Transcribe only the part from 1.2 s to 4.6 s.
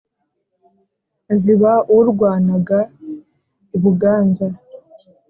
ziba urwanaga i buganza